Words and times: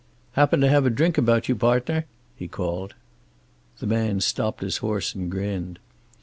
"Happen 0.31 0.59
to 0.61 0.67
have 0.67 0.83
a 0.87 0.89
drink 0.89 1.19
about 1.19 1.47
you, 1.47 1.55
partner?" 1.55 2.07
he 2.35 2.47
called. 2.47 2.95
The 3.77 3.85
man 3.85 4.19
stopped 4.19 4.61
his 4.63 4.77
horse 4.77 5.13
and 5.13 5.29
grinned. 5.29 5.77